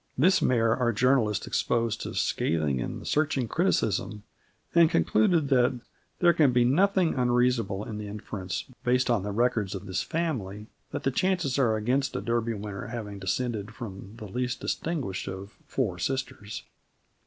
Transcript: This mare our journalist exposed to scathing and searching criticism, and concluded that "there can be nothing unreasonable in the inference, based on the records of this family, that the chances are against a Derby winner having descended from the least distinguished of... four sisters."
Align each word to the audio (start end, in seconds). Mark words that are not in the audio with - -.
This 0.17 0.41
mare 0.41 0.75
our 0.75 0.91
journalist 0.91 1.45
exposed 1.45 2.01
to 2.01 2.15
scathing 2.15 2.81
and 2.81 3.05
searching 3.07 3.47
criticism, 3.47 4.23
and 4.73 4.89
concluded 4.89 5.49
that 5.49 5.79
"there 6.17 6.33
can 6.33 6.51
be 6.51 6.65
nothing 6.65 7.13
unreasonable 7.13 7.83
in 7.83 7.99
the 7.99 8.07
inference, 8.07 8.65
based 8.83 9.11
on 9.11 9.21
the 9.21 9.29
records 9.31 9.75
of 9.75 9.85
this 9.85 10.01
family, 10.01 10.65
that 10.89 11.03
the 11.03 11.11
chances 11.11 11.59
are 11.59 11.75
against 11.77 12.15
a 12.15 12.21
Derby 12.21 12.55
winner 12.55 12.87
having 12.87 13.19
descended 13.19 13.75
from 13.75 14.15
the 14.15 14.25
least 14.27 14.59
distinguished 14.59 15.27
of... 15.27 15.51
four 15.67 15.99
sisters." 15.99 16.63